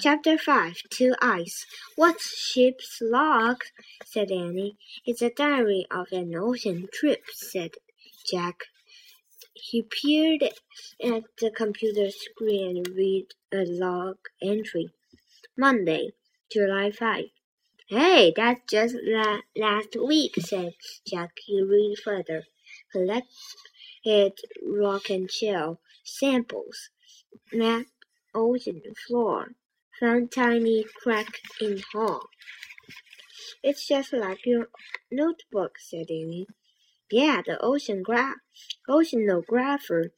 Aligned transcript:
Chapter 0.00 0.36
5 0.36 0.78
Two 0.90 1.14
Eyes 1.22 1.64
What's 1.94 2.36
Ship's 2.36 2.98
Log? 3.00 3.62
said 4.04 4.32
Annie. 4.32 4.76
It's 5.06 5.22
a 5.22 5.30
diary 5.30 5.86
of 5.92 6.08
an 6.10 6.34
ocean 6.34 6.88
trip, 6.92 7.22
said 7.32 7.70
Jack. 8.28 8.64
He 9.54 9.82
peered 9.82 10.42
at 10.42 11.22
the 11.40 11.52
computer 11.56 12.10
screen 12.10 12.78
and 12.78 12.96
read 12.96 13.28
a 13.52 13.64
log 13.64 14.16
entry. 14.42 14.88
Monday, 15.56 16.10
July 16.50 16.90
5. 16.90 17.26
Hey, 17.88 18.32
that's 18.34 18.62
just 18.68 18.96
la- 19.04 19.40
last 19.56 19.94
week, 19.94 20.34
said 20.40 20.74
Jack. 21.06 21.30
He 21.46 21.62
read 21.62 21.96
further. 22.04 22.42
Collected 22.90 24.32
rock 24.66 25.10
and 25.10 25.30
shell 25.30 25.80
samples. 26.02 26.90
Map 27.52 27.86
ocean 28.34 28.82
floor. 29.06 29.52
Found 29.98 30.32
tiny 30.32 30.84
crack 31.02 31.40
in 31.60 31.82
hull. 31.92 32.28
It's 33.62 33.86
just 33.86 34.12
like 34.12 34.46
your 34.46 34.68
notebook, 35.10 35.78
said 35.78 36.06
Annie. 36.08 36.46
Yeah, 37.10 37.42
the 37.44 37.58
ocean 37.62 38.02
gra- 38.02 38.36
oceanographer 38.88 40.10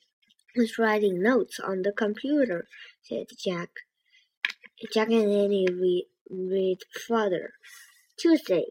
was 0.54 0.78
writing 0.78 1.22
notes 1.22 1.58
on 1.58 1.82
the 1.82 1.92
computer, 1.92 2.68
said 3.02 3.26
Jack. 3.38 3.70
Jack 4.92 5.08
and 5.08 5.32
Annie 5.32 5.66
read, 5.70 6.06
read 6.30 6.78
further. 7.06 7.54
Tuesday, 8.18 8.66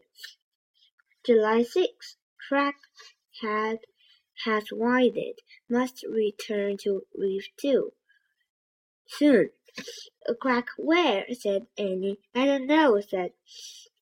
July 1.26 1.62
6th. 1.62 2.16
Crack 2.48 2.76
had 3.40 3.78
has 4.44 4.64
widened. 4.72 5.38
Must 5.68 6.04
return 6.10 6.76
to 6.82 7.02
Reef 7.16 7.48
2. 7.60 7.92
Soon. 9.06 9.50
A 10.28 10.34
crack 10.34 10.68
where? 10.76 11.24
said 11.32 11.66
Annie. 11.78 12.20
I 12.34 12.46
don't 12.46 12.66
know, 12.66 13.00
said 13.00 13.32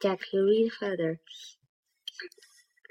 Jack. 0.02 0.20
He 0.30 0.38
read 0.38 0.72
further. 0.72 1.20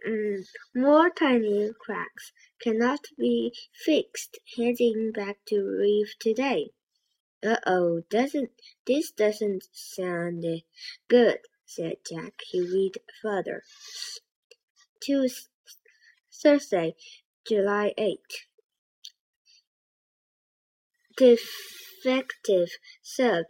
Mm, 0.08 0.46
more 0.74 1.10
tiny 1.10 1.72
cracks 1.80 2.32
cannot 2.62 3.02
be 3.18 3.54
fixed. 3.74 4.40
Heading 4.56 5.12
back 5.12 5.38
to 5.48 5.62
reef 5.62 6.16
today. 6.20 6.72
Uh-oh, 7.44 8.02
doesn't 8.10 8.52
this 8.86 9.12
doesn't 9.12 9.68
sound 9.72 10.46
good, 11.08 11.40
said 11.66 11.98
Jack. 12.10 12.42
He 12.50 12.62
read 12.62 12.98
further. 13.22 13.64
Tuesday, 15.02 15.50
Thursday, 16.32 16.96
July 17.46 17.94
8. 17.98 18.20
Defective 22.02 22.70
sub 23.02 23.44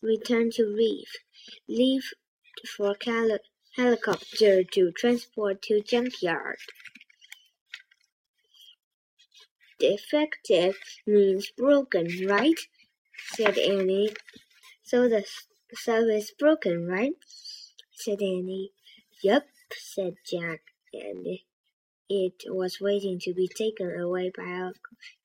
return 0.00 0.50
to 0.52 0.64
reef. 0.64 1.16
Leave 1.68 2.14
for 2.74 2.96
helicopter 3.76 4.64
to 4.64 4.90
transport 4.92 5.60
to 5.60 5.82
junkyard. 5.82 6.56
Defective 9.78 10.78
means 11.06 11.50
broken, 11.50 12.08
right? 12.26 12.58
said 13.34 13.58
Annie. 13.58 14.14
So 14.82 15.06
the 15.06 15.26
sub 15.74 16.04
is 16.04 16.32
broken, 16.38 16.86
right? 16.86 17.12
said 17.92 18.22
Annie. 18.22 18.72
Yup, 19.22 19.44
said 19.74 20.14
Jack, 20.24 20.62
and 20.94 21.26
it 22.10 22.42
was 22.48 22.80
waiting 22.80 23.20
to 23.20 23.32
be 23.32 23.48
taken 23.48 23.98
away 23.98 24.32
by 24.36 24.42
a 24.42 24.72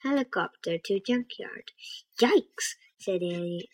helicopter 0.08 0.78
to 0.78 1.00
junkyard. 1.00 1.72
Yikes, 2.22 2.76
said 3.00 3.24
Annie. 3.24 3.70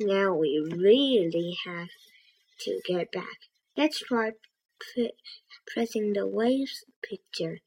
Now 0.00 0.34
we 0.34 0.58
really 0.58 1.56
have 1.66 1.90
to 2.60 2.80
get 2.86 3.12
back. 3.12 3.38
Let's 3.76 4.00
try 4.00 4.32
p- 4.94 5.12
pressing 5.66 6.14
the 6.14 6.26
waves 6.26 6.84
picture. 7.02 7.60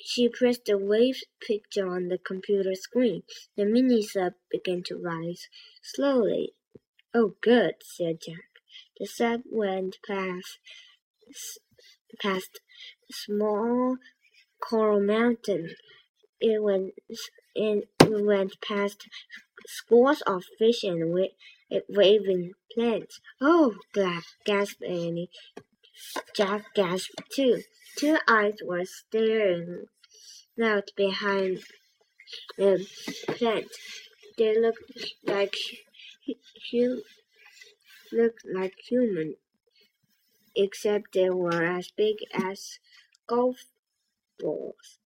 She 0.00 0.28
pressed 0.28 0.66
the 0.66 0.78
waves 0.78 1.24
picture 1.46 1.88
on 1.88 2.08
the 2.08 2.18
computer 2.18 2.74
screen. 2.74 3.22
The 3.56 3.66
mini 3.66 4.02
sub 4.02 4.34
began 4.50 4.82
to 4.86 4.96
rise 4.96 5.48
slowly. 5.82 6.54
Oh, 7.14 7.34
good, 7.40 7.76
said 7.82 8.20
Jack. 8.20 8.50
The 8.98 9.06
sub 9.06 9.42
went 9.50 9.98
past 10.06 10.58
past 12.20 12.60
small 13.10 13.96
coral 14.60 15.00
mountain. 15.00 15.74
It 16.40 16.62
went 16.62 16.92
it 17.54 17.88
went 18.02 18.60
past 18.66 19.08
scores 19.66 20.22
of 20.22 20.44
fish 20.58 20.84
and 20.84 21.12
wa- 21.12 21.28
waving 21.88 22.52
plants. 22.74 23.20
Oh, 23.40 23.74
gasped 24.44 24.82
Annie. 24.82 25.30
Jack 26.36 26.74
gasped 26.74 27.22
too. 27.34 27.62
Two 27.98 28.18
eyes 28.28 28.58
were 28.64 28.84
staring 28.84 29.86
out 30.62 30.90
behind 30.96 31.60
the 32.58 32.86
plant. 33.28 33.68
They 34.38 34.58
looked 34.60 34.92
like 35.24 35.54
looked 38.12 38.42
like 38.52 38.74
human, 38.88 39.36
except 40.56 41.12
they 41.12 41.30
were 41.30 41.64
as 41.64 41.90
big 41.96 42.16
as 42.32 42.78
golf 43.26 43.64
balls. 44.38 44.98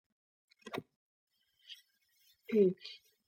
Hmm. 2.53 2.69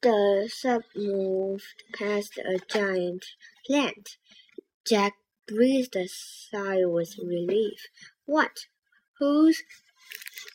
the 0.02 0.50
sub 0.50 0.82
moved 0.96 1.84
past 1.92 2.38
a 2.38 2.58
giant 2.72 3.26
plant. 3.66 4.16
Jack 4.86 5.14
breathed 5.46 5.94
a 5.94 6.08
sigh 6.08 6.84
with 6.86 7.18
relief. 7.18 7.86
What? 8.24 8.66
Who's? 9.18 9.62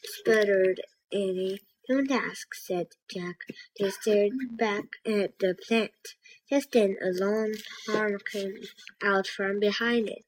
sputtered 0.04 0.82
Annie. 1.12 1.62
Don't 1.88 2.10
ask, 2.10 2.56
said 2.56 2.88
Jack. 3.14 3.38
They 3.80 3.92
stared 3.92 4.34
back 4.58 4.86
at 5.06 5.38
the 5.38 5.56
plant. 5.68 6.16
Just 6.50 6.72
then 6.72 6.98
a 7.00 7.12
long 7.12 7.54
arm 7.88 8.18
came 8.32 8.56
out 9.04 9.28
from 9.28 9.60
behind 9.60 10.10
it. 10.10 10.26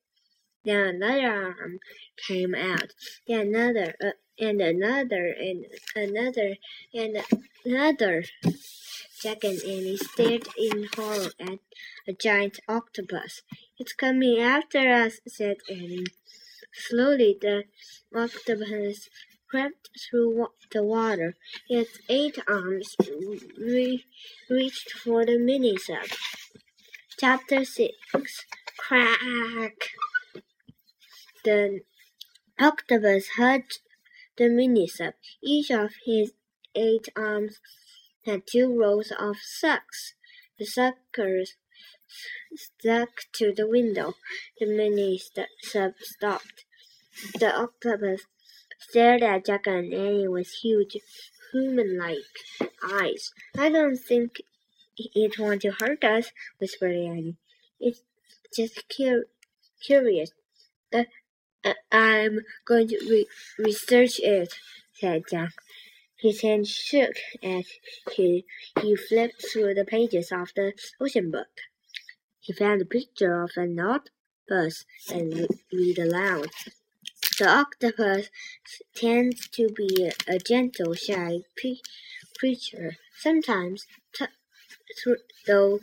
Then 0.68 0.96
another 1.02 1.54
arm 1.62 1.80
came 2.28 2.54
out. 2.54 2.92
Then 3.26 3.56
another, 3.56 3.96
uh, 4.04 4.12
and 4.38 4.60
another, 4.60 5.34
and 5.40 5.66
another, 5.96 6.58
and 6.94 7.24
another. 7.66 8.26
Jack 9.22 9.46
and 9.46 9.62
Annie 9.64 9.96
stared 9.96 10.50
in 10.58 10.90
horror 10.94 11.32
at 11.40 11.60
a 12.06 12.12
giant 12.12 12.60
octopus. 12.68 13.44
It's 13.80 13.94
coming 13.94 14.40
after 14.42 14.92
us, 14.92 15.22
said 15.26 15.56
Annie. 15.70 16.08
Slowly 16.74 17.38
the 17.40 17.64
octopus 18.14 19.08
crept 19.50 19.90
through 19.98 20.48
the 20.74 20.84
water. 20.84 21.38
Its 21.70 21.98
eight 22.10 22.38
arms 22.46 22.98
re- 23.58 24.04
reached 24.50 24.92
for 24.92 25.26
the 25.26 25.40
mini 25.40 25.78
sub. 25.78 26.10
Chapter 27.18 27.64
6 27.64 27.96
Crack! 28.78 29.92
The 31.44 31.82
octopus 32.60 33.30
hugged 33.38 33.80
the 34.38 34.46
minisub. 34.46 35.14
Each 35.42 35.72
of 35.72 35.94
his 36.06 36.34
eight 36.76 37.08
arms 37.16 37.60
had 38.26 38.44
two 38.46 38.78
rows 38.78 39.12
of 39.18 39.38
sucks. 39.42 40.14
The 40.60 40.66
suckers 40.66 41.56
stuck 42.56 43.10
to 43.34 43.54
the 43.54 43.68
window. 43.68 44.14
The 44.60 44.66
minisub 44.66 45.94
stopped. 46.00 46.66
The 47.40 47.56
octopus 47.56 48.22
stared 48.80 49.24
at 49.24 49.46
Jack 49.46 49.68
and 49.68 49.94
Annie 49.94 50.28
with 50.28 50.50
huge, 50.62 50.98
human-like 51.52 52.72
eyes. 52.84 53.32
I 53.58 53.70
don't 53.70 53.98
think 53.98 54.42
it 54.98 55.40
wants 55.40 55.64
to 55.64 55.72
hurt 55.80 56.04
us, 56.04 56.32
whispered 56.60 56.96
Annie. 56.96 57.38
It's 57.80 58.02
just 58.56 58.84
cur- 58.96 59.28
curious. 59.86 60.32
Uh, 60.94 61.04
I'm 61.92 62.42
going 62.66 62.88
to 62.90 63.00
re- 63.10 63.28
research 63.58 64.20
it, 64.20 64.54
said 64.94 65.24
Jack. 65.30 65.54
His 66.20 66.42
hand 66.42 66.68
shook 66.68 67.16
as 67.44 67.66
he, 68.12 68.46
he 68.82 68.96
flipped 68.96 69.46
through 69.52 69.76
the 69.76 69.86
pages 69.86 70.32
of 70.32 70.52
the 70.56 70.74
ocean 71.00 71.32
book. 71.32 71.62
He 72.40 72.54
found 72.54 72.82
a 72.82 72.86
picture 72.86 73.44
of 73.44 73.52
an 73.58 73.80
octopus 73.80 74.86
and 75.14 75.48
read 75.72 76.00
aloud. 76.00 76.50
The 77.40 77.48
octopus 77.50 78.30
tends 78.96 79.48
to 79.50 79.70
be 79.70 80.12
a 80.28 80.40
gentle, 80.40 80.94
shy 80.96 81.42
creature. 82.40 82.98
Sometimes, 83.20 83.86
though, 85.46 85.80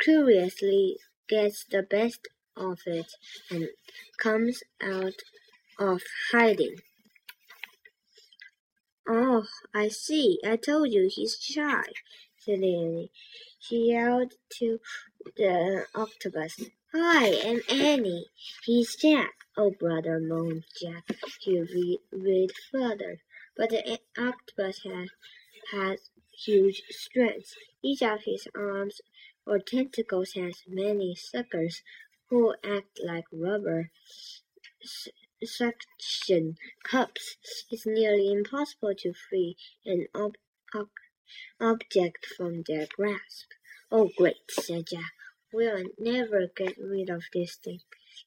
curiously 0.00 0.98
gets 1.28 1.64
the 1.64 1.82
best 1.82 2.28
of 2.56 2.80
it 2.86 3.12
and 3.50 3.68
comes 4.18 4.62
out 4.82 5.22
of 5.78 6.02
hiding. 6.32 6.76
Oh, 9.08 9.44
I 9.74 9.88
see. 9.88 10.38
I 10.44 10.56
told 10.56 10.92
you 10.92 11.08
he's 11.10 11.36
shy, 11.40 11.84
said 12.38 12.54
Annie. 12.58 13.10
She 13.60 13.90
yelled 13.90 14.34
to 14.58 14.80
the 15.36 15.86
octopus. 15.94 16.60
Hi, 16.92 17.40
I'm 17.48 17.60
Annie. 17.68 18.26
He's 18.64 18.96
Jack. 18.96 19.34
Oh, 19.56 19.70
brother, 19.70 20.18
moaned 20.20 20.64
Jack. 20.80 21.04
He 21.40 21.60
read, 21.60 21.98
read 22.12 22.50
further. 22.72 23.20
But 23.56 23.70
the 23.70 23.98
octopus 24.18 24.82
had, 24.84 25.08
has 25.72 26.10
huge 26.44 26.82
strength. 26.90 27.54
Each 27.82 28.02
of 28.02 28.22
his 28.24 28.48
arms 28.56 29.00
or 29.46 29.58
tentacles 29.58 30.32
has 30.32 30.62
many 30.66 31.14
suckers 31.14 31.82
who 32.28 32.54
act 32.64 33.00
like 33.04 33.24
rubber 33.32 33.90
suction 35.44 36.56
cups. 36.82 37.36
It's 37.70 37.86
nearly 37.86 38.32
impossible 38.32 38.94
to 38.98 39.12
free 39.12 39.56
an 39.84 40.06
ob 40.14 40.34
ob 40.74 40.88
object 41.60 42.26
from 42.36 42.62
their 42.66 42.86
grasp. 42.96 43.48
Oh, 43.90 44.10
great, 44.16 44.50
said 44.50 44.86
Jack. 44.86 45.12
We'll 45.52 45.84
never 45.98 46.48
get 46.56 46.76
rid 46.78 47.08
of 47.10 47.22
this 47.32 47.56
thing. 47.56 47.80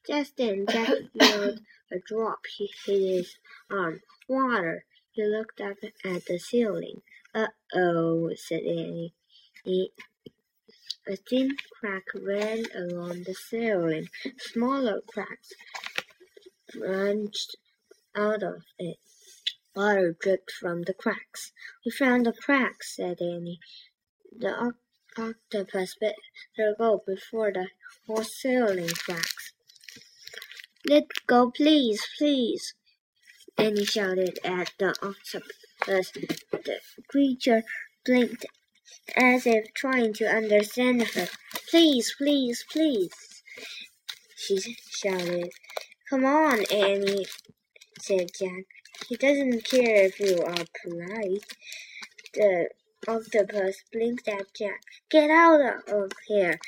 Just 0.07 0.38
then 0.38 0.66
Jack 0.69 0.90
felt 1.19 1.60
a 1.92 2.00
drop 2.06 2.40
hit 2.57 2.72
his 2.86 3.38
arm. 3.69 4.01
Water. 4.28 4.86
He 5.12 5.24
looked 5.25 5.60
up 5.60 5.78
at 6.06 6.25
the 6.25 6.38
ceiling. 6.40 7.01
Uh-oh, 7.34 8.31
said 8.36 8.62
Annie. 8.62 9.13
A 11.12 11.16
thin 11.16 11.58
crack 11.80 12.04
ran 12.14 12.66
along 12.76 13.24
the 13.24 13.34
ceiling. 13.34 14.10
Smaller 14.38 15.02
cracks 15.08 15.54
branched 16.72 17.56
out 18.16 18.44
of 18.44 18.62
it. 18.78 18.98
Water 19.76 20.16
dripped 20.20 20.52
from 20.52 20.84
the 20.84 20.94
cracks. 20.94 21.52
We 21.84 21.92
found 21.92 22.28
the 22.28 22.34
cracks, 22.34 22.96
said 22.96 23.22
Annie. 23.22 23.60
The 24.38 24.72
octopus 25.18 25.96
bit. 26.00 26.16
better 26.56 26.76
go 26.78 27.02
before 27.08 27.52
the 27.54 27.70
whole 28.06 28.24
ceiling 28.24 28.90
cracks. 28.90 29.54
Let 30.88 31.08
go, 31.26 31.50
please, 31.50 32.06
please, 32.20 32.76
Annie 33.58 33.84
shouted 33.84 34.38
at 34.44 34.74
the 34.78 34.90
octopus. 35.02 36.12
The 36.52 36.80
creature 37.08 37.64
blinked 38.06 38.46
as 39.15 39.45
if 39.45 39.74
trying 39.74 40.13
to 40.13 40.25
understand 40.25 41.01
her. 41.07 41.27
Please, 41.69 42.13
please, 42.18 42.65
please, 42.71 43.44
she 44.36 44.59
shouted. 44.89 45.51
Come 46.09 46.25
on, 46.25 46.63
Annie, 46.71 47.25
said 48.00 48.31
Jack. 48.38 48.65
He 49.07 49.15
doesn't 49.15 49.63
care 49.63 50.06
if 50.06 50.19
you 50.19 50.41
are 50.44 50.65
polite. 50.83 51.45
The 52.33 52.69
octopus 53.07 53.83
blinked 53.91 54.27
at 54.27 54.53
Jack. 54.53 54.81
Get 55.09 55.30
out 55.30 55.62
of 55.88 56.12
here! 56.27 56.59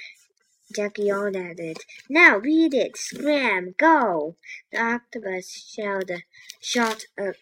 Jack 0.74 0.98
yelled 0.98 1.36
at 1.36 1.60
it. 1.60 1.80
Now 2.10 2.40
beat 2.40 2.74
it! 2.74 2.96
Scram! 2.98 3.76
Go! 3.78 4.38
The 4.72 4.82
octopus 4.82 5.74
shouted, 5.76 6.24
shot 6.62 7.04
a 7.18 7.34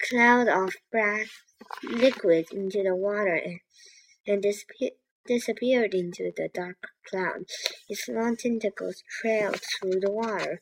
cloud 0.00 0.48
of 0.48 0.74
black 0.90 1.28
liquid 1.82 2.46
into 2.52 2.82
the 2.82 2.94
water 2.94 3.34
and, 3.34 3.60
and 4.26 4.42
disappeared 5.26 5.94
into 5.94 6.32
the 6.36 6.48
dark 6.52 6.76
cloud. 7.08 7.44
Its 7.88 8.08
long 8.08 8.36
tentacles 8.36 9.02
trailed 9.20 9.60
through 9.60 10.00
the 10.00 10.10
water. 10.10 10.60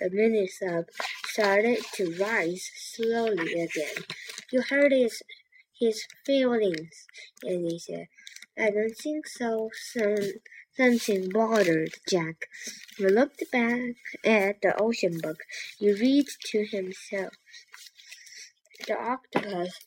The 0.00 0.10
mini 0.10 0.48
sub 0.48 0.86
started 1.26 1.78
to 1.94 2.16
rise 2.16 2.70
slowly 2.76 3.52
again. 3.52 4.04
You 4.50 4.62
heard 4.62 4.92
his 4.92 5.22
his 5.78 6.04
feelings, 6.24 7.06
Annie 7.44 7.78
said. 7.78 8.06
I 8.56 8.70
don't 8.70 8.96
think 8.96 9.26
so. 9.26 9.70
Some, 9.74 10.16
something 10.76 11.28
bothered 11.30 11.94
Jack. 12.08 12.46
He 12.96 13.06
looked 13.06 13.42
back 13.50 13.96
at 14.24 14.62
the 14.62 14.80
ocean 14.80 15.18
book. 15.20 15.38
He 15.78 15.92
read 15.92 16.26
to 16.50 16.64
himself. 16.64 17.34
The 18.86 18.96
octopus 18.96 19.80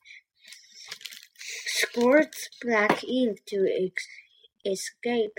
squirts 1.78 2.50
black 2.62 3.04
ink 3.04 3.40
to 3.46 3.68
ex 3.86 4.08
escape 4.66 5.38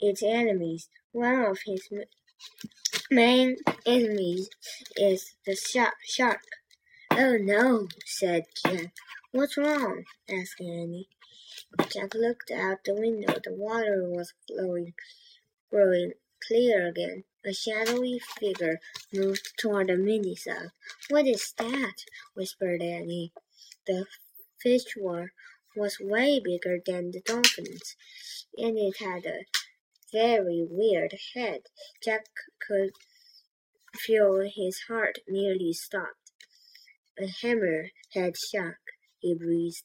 its 0.00 0.22
enemies. 0.22 0.88
One 1.12 1.44
of 1.44 1.58
his 1.66 1.88
main 3.10 3.56
enemies 3.86 4.48
is 4.96 5.34
the 5.44 5.56
shark. 5.56 6.42
Oh 7.10 7.36
no, 7.36 7.88
said 8.06 8.44
Jack. 8.64 8.92
What's 9.32 9.56
wrong? 9.58 10.04
asked 10.28 10.60
Annie. 10.60 11.08
Jack 11.90 12.14
looked 12.14 12.50
out 12.50 12.84
the 12.84 12.94
window. 12.94 13.34
The 13.44 13.52
water 13.52 14.08
was 14.08 14.32
glowing, 14.48 14.94
growing 15.70 16.12
clear 16.46 16.88
again. 16.88 17.24
A 17.44 17.52
shadowy 17.52 18.20
figure 18.38 18.80
moved 19.12 19.52
toward 19.58 19.88
the 19.88 19.96
mini 19.96 20.34
sub. 20.34 20.70
What 21.10 21.26
is 21.26 21.52
that? 21.58 21.96
whispered 22.34 22.80
Annie. 22.80 23.32
The 23.86 24.06
fish 24.60 24.96
were 24.96 25.32
was 25.76 25.98
way 26.00 26.40
bigger 26.40 26.78
than 26.84 27.10
the 27.10 27.20
dolphins, 27.20 27.96
and 28.56 28.78
it 28.78 28.96
had 28.98 29.26
a 29.26 29.44
very 30.12 30.66
weird 30.68 31.14
head. 31.34 31.62
Jack 32.02 32.26
could 32.66 32.90
feel 33.96 34.40
his 34.40 34.82
heart 34.88 35.18
nearly 35.28 35.72
stop. 35.72 36.14
A 37.18 37.26
hammerhead 37.26 38.34
shark, 38.52 38.80
he 39.20 39.34
breathed. 39.34 39.82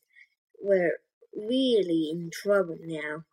We're 0.62 1.00
really 1.36 2.09
in 2.12 2.31
trouble 2.33 2.77
now. 2.81 3.25